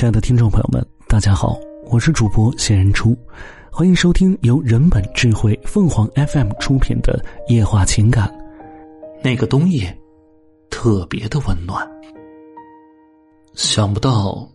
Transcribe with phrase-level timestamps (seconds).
[0.00, 3.14] 亲爱的听众朋友们，大家好，我是主播谢人初，
[3.70, 7.22] 欢迎收听由人本智慧凤凰 FM 出品的
[7.52, 8.26] 《夜话情感》。
[9.22, 9.94] 那个冬夜，
[10.70, 11.86] 特别的温暖。
[13.52, 14.48] 想不到，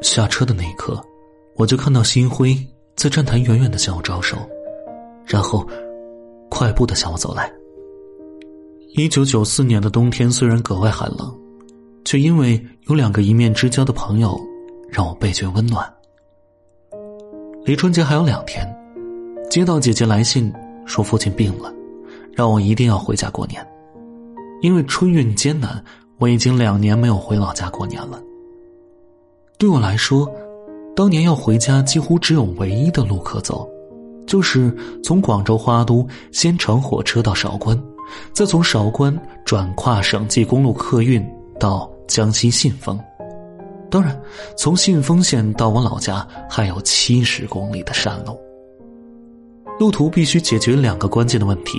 [0.00, 0.98] 下车的那一刻，
[1.56, 2.56] 我就看到星辉
[2.96, 4.38] 在站台远远的向我招手，
[5.26, 5.68] 然后
[6.48, 7.52] 快步的向我走来。
[8.94, 11.30] 一九九四年的冬天虽然格外寒冷，
[12.06, 14.40] 却因为有两个一面之交的朋友，
[14.92, 15.90] 让我倍觉温暖。
[17.64, 18.68] 离春节还有两天，
[19.48, 20.52] 接到姐姐来信
[20.84, 21.72] 说父亲病了，
[22.34, 23.66] 让我一定要回家过年。
[24.60, 25.82] 因为春运艰难，
[26.18, 28.22] 我已经两年没有回老家过年了。
[29.58, 30.30] 对我来说，
[30.94, 33.66] 当年要回家几乎只有唯一的路可走，
[34.26, 37.80] 就是从广州花都先乘火车到韶关，
[38.34, 41.26] 再从韶关转跨省际公路客运
[41.58, 43.00] 到江西信丰。
[43.92, 44.18] 当然，
[44.56, 48.40] 从信丰县到我老家还有七十公里的山路。
[49.78, 51.78] 路途必须解决两个关键的问题。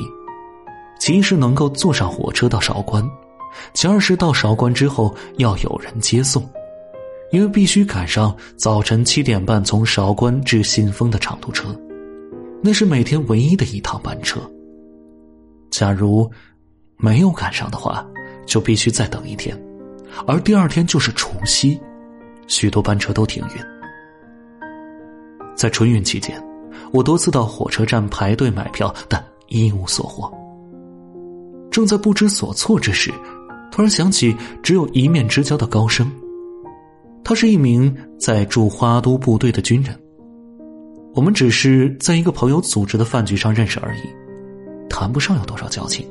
[1.00, 3.04] 其一是能够坐上火车到韶关，
[3.74, 6.48] 其二是到韶关之后要有人接送，
[7.32, 11.76] 因为必须赶上早晨七点半从韶关至信丰的长途车，
[12.62, 14.40] 那是每天唯一的一趟班车。
[15.72, 16.30] 假如
[16.96, 18.06] 没有赶上的话，
[18.46, 19.60] 就必须再等一天，
[20.28, 21.78] 而第二天就是除夕，
[22.48, 23.62] 许多班车都停运。
[25.56, 26.42] 在春运期间，
[26.92, 30.32] 我多次到火车站排队买票，但一无所获。
[31.72, 33.12] 正在不知所措之时，
[33.72, 36.12] 突然想起只有一面之交的高升。
[37.24, 39.98] 他是一名在驻花都部队的军人。
[41.16, 44.02] 我们只是在一个朋友组织的饭局上认识而已，
[44.90, 46.06] 谈不上有多少交情。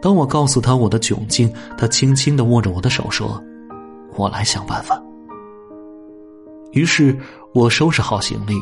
[0.00, 3.42] 当我告诉他我的窘境，他轻轻的握着我的手说
[4.16, 5.02] ：“我来想办法。”
[6.72, 7.16] 于是
[7.54, 8.54] 我收拾好行李，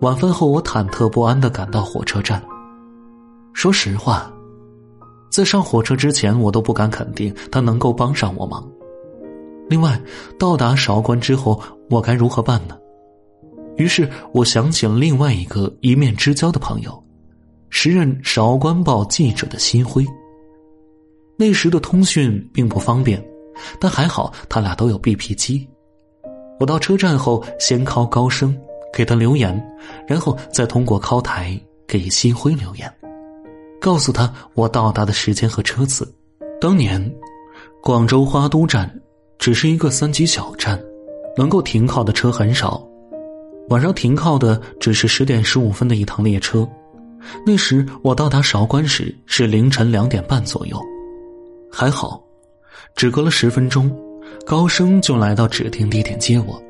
[0.00, 2.42] 晚饭后我忐忑不安的赶到火车站。
[3.52, 4.32] 说实话。
[5.30, 8.66] 在上火车之前，我都不敢肯定他能够帮上我忙。
[9.68, 10.00] 另外，
[10.38, 11.60] 到达韶关之后，
[11.90, 12.76] 我该如何办呢？
[13.76, 17.04] 于是我想起了另外一个一面之交的朋友，
[17.68, 20.04] 时任《韶关报》记者的新辉。
[21.36, 23.22] 那时的通讯并不方便，
[23.80, 25.68] 但还好他俩都有 BP 机。
[26.60, 28.56] 我到车站后，先靠高声
[28.92, 29.60] 给他留言，
[30.06, 32.92] 然后再通过靠台给新辉留言。
[33.80, 36.12] 告诉他我到达的时间和车次。
[36.60, 37.00] 当年，
[37.80, 38.92] 广州花都站
[39.38, 40.82] 只是一个三级小站，
[41.36, 42.84] 能够停靠的车很少。
[43.68, 46.68] 晚上停靠的只是十点十五分的一趟列车。
[47.46, 50.80] 那时我到达韶关时是凌晨两点半左右，
[51.70, 52.20] 还好，
[52.94, 53.90] 只隔了十分钟，
[54.44, 56.62] 高升就来到指定地点接我。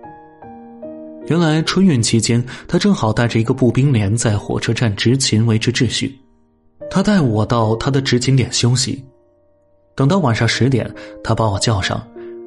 [1.26, 6.18] 原来春运期间，他正好带着一个步兵连在火车站执勤维持秩序。
[6.90, 9.04] 他带我到他的执勤点休息，
[9.94, 10.90] 等到晚上十点，
[11.22, 12.02] 他把我叫上，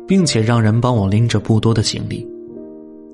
[0.07, 2.27] 并且让人帮我拎着不多的行李。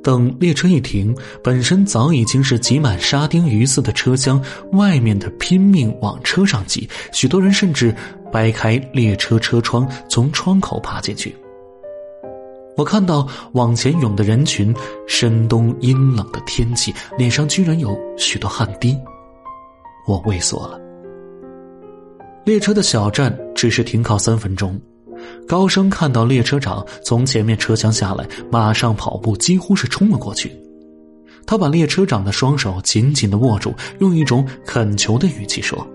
[0.08, 1.14] 等列车一停，
[1.44, 4.42] 本身早已经是挤满沙丁鱼似的车厢，
[4.72, 7.94] 外面的拼命往车上挤，许多人甚至
[8.32, 11.36] 掰开列车车窗，从窗口爬进去。
[12.78, 14.74] 我看到往前涌的人群，
[15.10, 18.98] 深冬阴冷的天气，脸上居然有许多汗滴，
[20.08, 20.80] 我畏缩了。
[22.46, 24.80] 列车的小站只是停靠三分钟，
[25.48, 30.52] 高升看到列车长从前面车厢下来，马上跑步，几乎是冲了过去。
[31.46, 35.88] 他把列车长的双手紧紧的握住，用一种恳求的语气说：“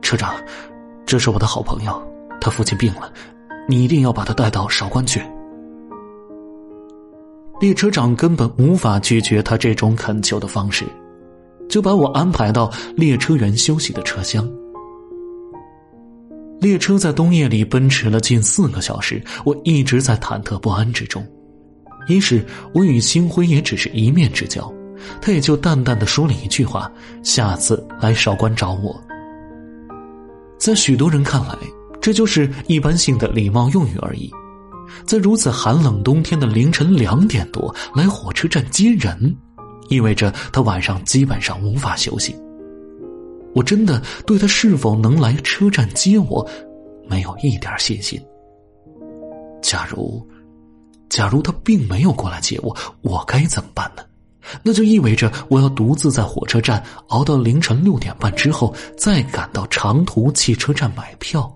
[0.00, 0.34] 车长，
[1.04, 2.00] 这是我的好朋友，
[2.40, 3.12] 他父亲病了，
[3.68, 5.20] 你一定要把他带到韶关去。”
[7.60, 10.86] 列车长根本无法拒绝他这种恳求的方式，
[11.68, 14.48] 就把我安排到列车员休息的车厢。
[16.60, 21.26] 列车在冬夜里奔驰了近四个小时，我一直在忐忑不安之中。
[22.06, 22.44] 一是
[22.74, 24.70] 我与星辉也只是一面之交，
[25.22, 26.90] 他也就淡淡的说了一句话
[27.24, 29.02] ：“下次来韶关找我。”
[30.58, 31.56] 在许多人看来，
[32.00, 34.30] 这就是一般性的礼貌用语而已。
[35.06, 39.34] 在如此寒冷冬天的凌晨两点多来火车站接人，
[39.88, 42.36] 意味着他晚上基本上无法休息。
[43.54, 46.48] 我真的对他是否能来车站接我，
[47.08, 48.20] 没有一点信心。
[49.60, 50.26] 假如，
[51.08, 54.02] 假如他并没有过来接我，我该怎么办呢？
[54.62, 61.52] 那就意味着我要独自在火车站熬到凌晨六点半之后，再赶到长途汽车站买票。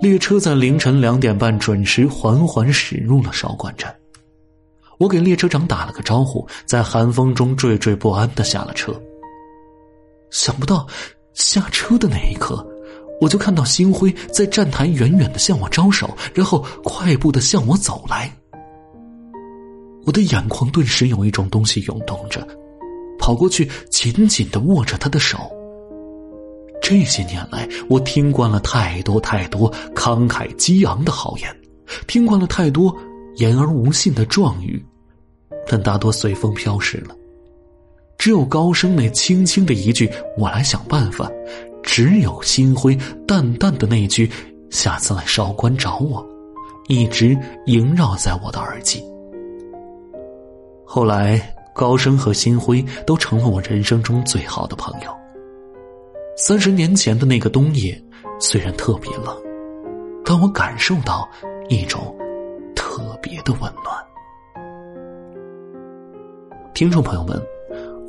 [0.00, 3.94] 列车在凌晨两点半准时缓缓驶入了韶关站。
[4.98, 8.98] 我给列车长打了个招呼，在寒风中惴惴不安的下了车。
[10.30, 10.86] 想不到
[11.34, 12.66] 下车的那一刻，
[13.20, 18.34] 我就看到星辉在站台远远的向我招手，然后快步的向我走来。
[20.06, 22.46] 我的眼眶顿时有一种东西涌动着，
[23.18, 25.38] 跑过去紧紧的握着他的手。
[26.80, 31.54] 这些年来，我听惯了太多太多慷慨激昂的豪言，
[32.06, 32.96] 听惯了太多
[33.36, 34.82] 言而无信的状语，
[35.68, 37.14] 但大多随风飘逝了。
[38.20, 40.06] 只有高升那轻轻的一句
[40.36, 41.26] “我来想办法”，
[41.82, 42.94] 只有心灰
[43.26, 44.30] 淡淡的那句
[44.68, 46.22] “下次来韶关找我”，
[46.86, 47.34] 一直
[47.64, 49.02] 萦绕在我的耳际。
[50.84, 51.40] 后来，
[51.74, 55.10] 高升和心辉都成了我人生中最好的朋友。
[56.36, 57.98] 三十年前的那个冬夜，
[58.38, 59.34] 虽然特别冷，
[60.26, 61.26] 但我感受到
[61.70, 62.14] 一种
[62.76, 63.96] 特别的温暖。
[66.74, 67.42] 听众朋友们，